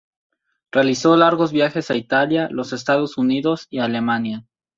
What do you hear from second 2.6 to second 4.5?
Estados Unidos y Alemania.